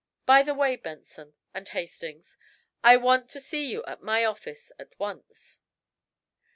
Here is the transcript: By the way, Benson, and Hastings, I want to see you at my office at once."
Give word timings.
By 0.25 0.41
the 0.41 0.55
way, 0.55 0.77
Benson, 0.77 1.35
and 1.53 1.69
Hastings, 1.69 2.35
I 2.83 2.97
want 2.97 3.29
to 3.29 3.39
see 3.39 3.67
you 3.67 3.85
at 3.85 4.01
my 4.01 4.25
office 4.25 4.71
at 4.79 4.97
once." 4.97 5.59